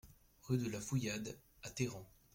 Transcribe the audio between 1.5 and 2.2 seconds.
à Teyran